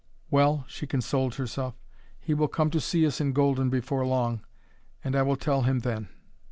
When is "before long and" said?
3.69-5.15